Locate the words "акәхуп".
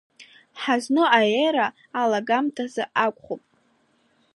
3.05-3.43